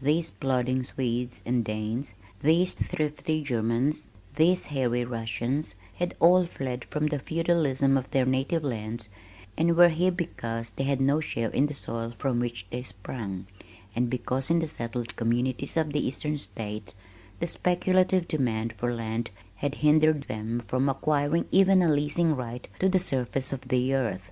These 0.00 0.30
plodding 0.30 0.82
Swedes 0.82 1.42
and 1.44 1.62
Danes, 1.62 2.14
these 2.42 2.72
thrifty 2.72 3.42
Germans, 3.42 4.06
these 4.36 4.64
hairy 4.72 5.04
Russians 5.04 5.74
had 5.96 6.14
all 6.20 6.46
fled 6.46 6.86
from 6.86 7.08
the 7.08 7.18
feudalism 7.18 7.98
of 7.98 8.10
their 8.10 8.24
native 8.24 8.64
lands 8.64 9.10
and 9.58 9.76
were 9.76 9.90
here 9.90 10.10
because 10.10 10.70
they 10.70 10.84
had 10.84 11.02
no 11.02 11.20
share 11.20 11.50
in 11.50 11.66
the 11.66 11.74
soil 11.74 12.14
from 12.16 12.40
which 12.40 12.64
they 12.70 12.80
sprung, 12.80 13.44
and 13.94 14.08
because 14.08 14.48
in 14.48 14.60
the 14.60 14.68
settled 14.68 15.14
communities 15.16 15.76
of 15.76 15.92
the 15.92 16.00
eastern 16.06 16.38
states, 16.38 16.96
the 17.38 17.46
speculative 17.46 18.26
demand 18.26 18.72
for 18.78 18.90
land 18.94 19.30
had 19.56 19.74
hindered 19.84 20.22
them 20.22 20.62
from 20.66 20.88
acquiring 20.88 21.44
even 21.50 21.82
a 21.82 21.92
leasing 21.92 22.34
right 22.34 22.68
to 22.78 22.88
the 22.88 22.98
surface 22.98 23.52
of 23.52 23.68
the 23.68 23.92
earth. 23.94 24.30